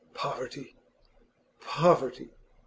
Poverty! 0.15 0.73
Poverty! 1.59 2.31